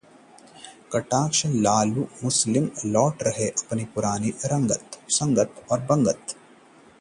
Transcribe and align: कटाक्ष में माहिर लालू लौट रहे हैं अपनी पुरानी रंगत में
कटाक्ष 0.93 1.45
में 1.45 1.53
माहिर 1.55 1.61
लालू 1.65 2.05
लौट 2.95 3.23
रहे 3.23 3.43
हैं 3.43 3.51
अपनी 3.51 3.85
पुरानी 3.95 4.33
रंगत 4.45 4.99
में 5.71 6.35